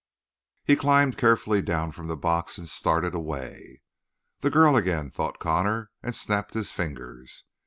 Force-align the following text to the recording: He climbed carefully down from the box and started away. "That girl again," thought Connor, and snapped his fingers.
He 0.63 0.75
climbed 0.75 1.15
carefully 1.19 1.61
down 1.61 1.91
from 1.91 2.07
the 2.07 2.17
box 2.17 2.57
and 2.57 2.67
started 2.67 3.13
away. 3.13 3.81
"That 4.39 4.49
girl 4.49 4.75
again," 4.75 5.11
thought 5.11 5.37
Connor, 5.37 5.91
and 6.01 6.15
snapped 6.15 6.55
his 6.55 6.71
fingers. 6.71 7.43